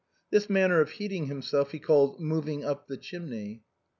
[0.31, 3.61] This manner of heating himself he called moving up the chimney.